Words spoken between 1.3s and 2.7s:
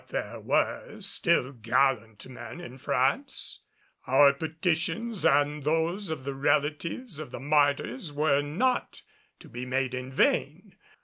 gallant men